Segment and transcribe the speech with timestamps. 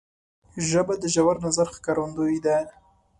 [0.67, 2.57] ژبه د ژور نظر ښکارندوی ده